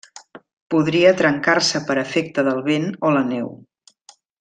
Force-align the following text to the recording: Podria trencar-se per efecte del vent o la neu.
Podria 0.75 1.11
trencar-se 1.21 1.83
per 1.91 1.99
efecte 2.07 2.47
del 2.51 2.65
vent 2.75 2.91
o 3.11 3.17
la 3.19 3.25
neu. 3.33 3.57